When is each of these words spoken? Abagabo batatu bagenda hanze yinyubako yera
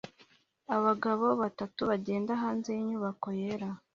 Abagabo 0.75 1.25
batatu 1.41 1.81
bagenda 1.89 2.31
hanze 2.41 2.69
yinyubako 2.77 3.27
yera 3.39 3.69